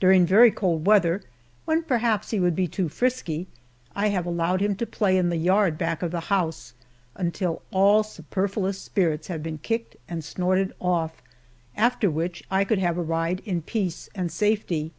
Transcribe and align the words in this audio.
During 0.00 0.26
very 0.26 0.50
cold 0.50 0.84
weather, 0.84 1.22
when 1.64 1.82
perhaps 1.84 2.28
he 2.30 2.38
would 2.38 2.54
be 2.54 2.68
too 2.68 2.90
frisky, 2.90 3.46
I 3.96 4.08
have 4.10 4.26
allowed 4.26 4.60
him 4.60 4.76
to 4.76 4.84
play 4.84 5.16
in 5.16 5.30
the 5.30 5.38
yard 5.38 5.78
back 5.78 6.02
of 6.02 6.10
the 6.10 6.20
house, 6.28 6.74
until 7.14 7.62
all 7.70 8.02
superfluous 8.02 8.78
spirits 8.78 9.28
had 9.28 9.42
been 9.42 9.56
kicked 9.56 9.96
and 10.10 10.22
snorted 10.22 10.74
off, 10.78 11.22
after 11.74 12.10
which 12.10 12.42
I 12.50 12.64
could 12.64 12.80
have 12.80 12.98
a 12.98 13.02
ride 13.02 13.40
in 13.46 13.62
peace 13.62 14.10
and 14.14 14.30
safety. 14.30 14.92